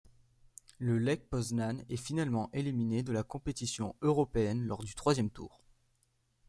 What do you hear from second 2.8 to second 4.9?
de la compétition européenne lors